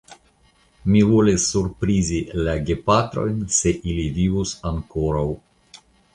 Mi 0.93 1.03
volis 1.09 1.45
surprizi 1.51 2.21
la 2.47 2.57
gepatrojn, 2.71 3.45
se 3.59 3.75
ili 3.93 4.09
vivus 4.19 4.57
ankoraŭ. 4.73 5.29